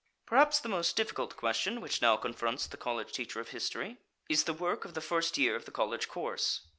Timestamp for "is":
4.29-4.45